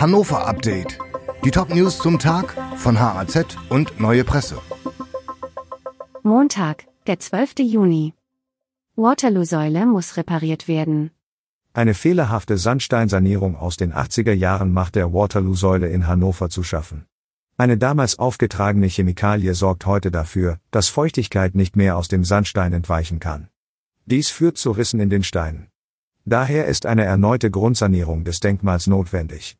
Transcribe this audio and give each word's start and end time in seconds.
Hannover 0.00 0.46
Update. 0.46 0.96
Die 1.44 1.50
Top-News 1.50 1.98
zum 1.98 2.20
Tag 2.20 2.54
von 2.76 3.00
HAZ 3.00 3.56
und 3.68 3.98
Neue 3.98 4.22
Presse. 4.22 4.60
Montag, 6.22 6.84
der 7.08 7.18
12. 7.18 7.54
Juni. 7.64 8.14
Waterloo-Säule 8.94 9.86
muss 9.86 10.16
repariert 10.16 10.68
werden. 10.68 11.10
Eine 11.72 11.94
fehlerhafte 11.94 12.58
Sandsteinsanierung 12.58 13.56
aus 13.56 13.76
den 13.76 13.92
80er 13.92 14.32
Jahren 14.32 14.72
macht 14.72 14.94
der 14.94 15.12
Waterloo-Säule 15.12 15.88
in 15.88 16.06
Hannover 16.06 16.48
zu 16.48 16.62
schaffen. 16.62 17.06
Eine 17.56 17.76
damals 17.76 18.20
aufgetragene 18.20 18.86
Chemikalie 18.86 19.52
sorgt 19.54 19.84
heute 19.84 20.12
dafür, 20.12 20.60
dass 20.70 20.86
Feuchtigkeit 20.88 21.56
nicht 21.56 21.74
mehr 21.74 21.96
aus 21.96 22.06
dem 22.06 22.22
Sandstein 22.22 22.72
entweichen 22.72 23.18
kann. 23.18 23.48
Dies 24.06 24.30
führt 24.30 24.58
zu 24.58 24.70
Rissen 24.70 25.00
in 25.00 25.10
den 25.10 25.24
Steinen. 25.24 25.66
Daher 26.24 26.66
ist 26.66 26.86
eine 26.86 27.04
erneute 27.04 27.50
Grundsanierung 27.50 28.22
des 28.22 28.38
Denkmals 28.38 28.86
notwendig. 28.86 29.58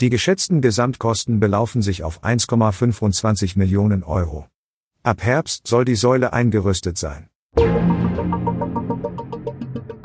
Die 0.00 0.10
geschätzten 0.10 0.60
Gesamtkosten 0.60 1.38
belaufen 1.38 1.80
sich 1.80 2.02
auf 2.02 2.24
1,25 2.24 3.56
Millionen 3.56 4.02
Euro. 4.02 4.48
Ab 5.04 5.22
Herbst 5.22 5.68
soll 5.68 5.84
die 5.84 5.94
Säule 5.94 6.32
eingerüstet 6.32 6.98
sein. 6.98 7.28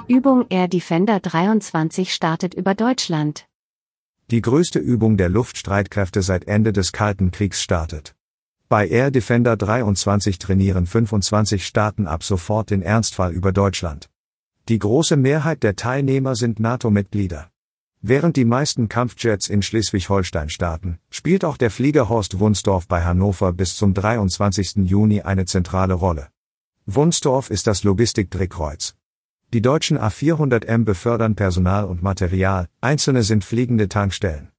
Übung 0.07 0.45
Air 0.49 0.67
Defender 0.67 1.19
23 1.19 2.13
startet 2.13 2.53
über 2.53 2.75
Deutschland. 2.75 3.47
Die 4.29 4.41
größte 4.41 4.77
Übung 4.77 5.17
der 5.17 5.29
Luftstreitkräfte 5.29 6.21
seit 6.21 6.47
Ende 6.47 6.71
des 6.71 6.91
Kalten 6.91 7.31
Kriegs 7.31 7.61
startet. 7.61 8.15
Bei 8.67 8.87
Air 8.87 9.09
Defender 9.09 9.57
23 9.57 10.37
trainieren 10.37 10.85
25 10.85 11.65
Staaten 11.65 12.05
ab 12.05 12.23
sofort 12.23 12.69
den 12.69 12.83
Ernstfall 12.83 13.31
über 13.31 13.51
Deutschland. 13.51 14.07
Die 14.67 14.77
große 14.77 15.17
Mehrheit 15.17 15.63
der 15.63 15.75
Teilnehmer 15.75 16.35
sind 16.35 16.59
NATO-Mitglieder. 16.59 17.49
Während 18.01 18.37
die 18.37 18.45
meisten 18.45 18.87
Kampfjets 18.87 19.49
in 19.49 19.61
Schleswig-Holstein 19.61 20.47
starten, 20.47 20.99
spielt 21.09 21.43
auch 21.43 21.57
der 21.57 21.69
Flieger 21.69 22.07
Horst 22.07 22.39
Wunsdorf 22.39 22.87
bei 22.87 23.03
Hannover 23.03 23.51
bis 23.51 23.75
zum 23.75 23.93
23. 23.93 24.85
Juni 24.85 25.21
eine 25.21 25.43
zentrale 25.43 25.95
Rolle. 25.95 26.29
Wunsdorf 26.85 27.49
ist 27.49 27.67
das 27.67 27.83
Logistikdrehkreuz. 27.83 28.95
Die 29.51 29.61
deutschen 29.61 29.99
A400M 29.99 30.85
befördern 30.85 31.35
Personal 31.35 31.83
und 31.83 32.01
Material, 32.01 32.69
einzelne 32.79 33.23
sind 33.23 33.43
fliegende 33.43 33.89
Tankstellen. 33.89 34.49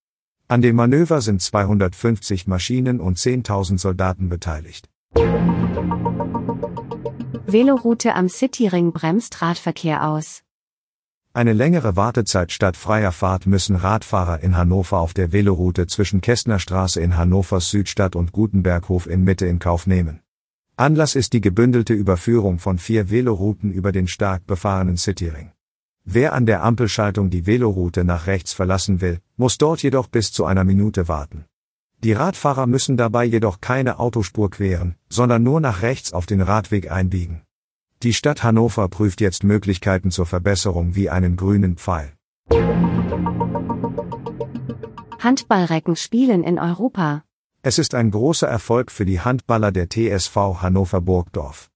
An 0.46 0.60
dem 0.60 0.76
Manöver 0.76 1.22
sind 1.22 1.40
250 1.40 2.46
Maschinen 2.46 3.00
und 3.00 3.16
10.000 3.16 3.78
Soldaten 3.78 4.28
beteiligt. 4.28 4.90
Veloroute 7.46 8.14
am 8.14 8.28
Cityring 8.28 8.92
bremst 8.92 9.40
Radverkehr 9.40 10.06
aus. 10.06 10.42
Eine 11.32 11.52
längere 11.52 11.94
Wartezeit 11.94 12.50
statt 12.50 12.76
freier 12.76 13.12
Fahrt 13.12 13.46
müssen 13.46 13.76
Radfahrer 13.76 14.40
in 14.40 14.56
Hannover 14.56 14.98
auf 14.98 15.14
der 15.14 15.30
Veloroute 15.30 15.86
zwischen 15.86 16.20
Kästnerstraße 16.20 17.00
in 17.00 17.16
Hannovers 17.16 17.70
Südstadt 17.70 18.16
und 18.16 18.32
Gutenberghof 18.32 19.06
in 19.06 19.22
Mitte 19.22 19.46
in 19.46 19.60
Kauf 19.60 19.86
nehmen. 19.86 20.18
Anlass 20.76 21.14
ist 21.14 21.32
die 21.32 21.40
gebündelte 21.40 21.92
Überführung 21.94 22.58
von 22.58 22.78
vier 22.78 23.10
Velorouten 23.10 23.70
über 23.70 23.92
den 23.92 24.08
stark 24.08 24.44
befahrenen 24.48 24.96
Cityring. 24.96 25.52
Wer 26.04 26.32
an 26.32 26.46
der 26.46 26.64
Ampelschaltung 26.64 27.30
die 27.30 27.46
Veloroute 27.46 28.02
nach 28.02 28.26
rechts 28.26 28.52
verlassen 28.52 29.00
will, 29.00 29.20
muss 29.36 29.56
dort 29.56 29.84
jedoch 29.84 30.08
bis 30.08 30.32
zu 30.32 30.46
einer 30.46 30.64
Minute 30.64 31.06
warten. 31.06 31.44
Die 32.02 32.12
Radfahrer 32.12 32.66
müssen 32.66 32.96
dabei 32.96 33.24
jedoch 33.24 33.60
keine 33.60 34.00
Autospur 34.00 34.50
queren, 34.50 34.96
sondern 35.08 35.44
nur 35.44 35.60
nach 35.60 35.82
rechts 35.82 36.12
auf 36.12 36.26
den 36.26 36.40
Radweg 36.40 36.90
einbiegen. 36.90 37.42
Die 38.02 38.14
Stadt 38.14 38.42
Hannover 38.42 38.88
prüft 38.88 39.20
jetzt 39.20 39.44
Möglichkeiten 39.44 40.10
zur 40.10 40.24
Verbesserung 40.24 40.94
wie 40.94 41.10
einen 41.10 41.36
grünen 41.36 41.76
Pfeil. 41.76 42.14
Handballrecken 45.18 45.96
spielen 45.96 46.42
in 46.42 46.58
Europa. 46.58 47.24
Es 47.60 47.78
ist 47.78 47.94
ein 47.94 48.10
großer 48.10 48.48
Erfolg 48.48 48.90
für 48.90 49.04
die 49.04 49.20
Handballer 49.20 49.70
der 49.70 49.90
TSV 49.90 50.34
Hannover 50.62 51.02
Burgdorf. 51.02 51.70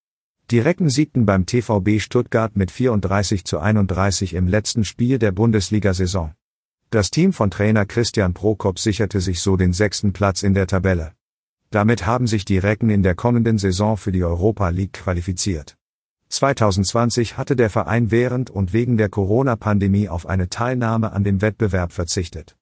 Die 0.50 0.60
Recken 0.60 0.88
siegten 0.88 1.26
beim 1.26 1.44
TVB 1.44 2.00
Stuttgart 2.00 2.56
mit 2.56 2.70
34 2.70 3.44
zu 3.44 3.58
31 3.58 4.32
im 4.32 4.48
letzten 4.48 4.86
Spiel 4.86 5.18
der 5.18 5.32
Bundesliga-Saison. 5.32 6.32
Das 6.88 7.10
Team 7.10 7.34
von 7.34 7.50
Trainer 7.50 7.84
Christian 7.84 8.32
Prokop 8.32 8.78
sicherte 8.78 9.20
sich 9.20 9.42
so 9.42 9.58
den 9.58 9.74
sechsten 9.74 10.14
Platz 10.14 10.42
in 10.42 10.54
der 10.54 10.68
Tabelle. 10.68 11.12
Damit 11.68 12.06
haben 12.06 12.26
sich 12.26 12.46
die 12.46 12.56
Recken 12.56 12.88
in 12.88 13.02
der 13.02 13.14
kommenden 13.14 13.58
Saison 13.58 13.98
für 13.98 14.10
die 14.10 14.24
Europa 14.24 14.70
League 14.70 14.94
qualifiziert. 14.94 15.76
2020 16.34 17.36
hatte 17.36 17.54
der 17.54 17.70
Verein 17.70 18.10
während 18.10 18.50
und 18.50 18.72
wegen 18.72 18.96
der 18.96 19.08
Corona-Pandemie 19.08 20.08
auf 20.08 20.26
eine 20.26 20.48
Teilnahme 20.48 21.12
an 21.12 21.22
dem 21.22 21.40
Wettbewerb 21.40 21.92
verzichtet. 21.92 22.56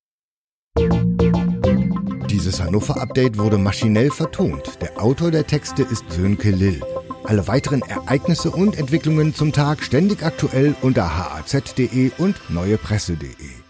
Dieses 2.28 2.62
Hannover-Update 2.62 3.38
wurde 3.38 3.56
maschinell 3.56 4.10
vertont. 4.10 4.78
Der 4.82 5.00
Autor 5.00 5.30
der 5.30 5.46
Texte 5.46 5.82
ist 5.82 6.04
Sönke 6.10 6.50
Lill. 6.50 6.82
Alle 7.24 7.46
weiteren 7.46 7.82
Ereignisse 7.82 8.50
und 8.50 8.76
Entwicklungen 8.78 9.34
zum 9.34 9.52
Tag 9.52 9.82
ständig 9.82 10.22
aktuell 10.22 10.74
unter 10.82 11.16
haz.de 11.16 12.10
und 12.18 12.36
neuepresse.de. 12.50 13.62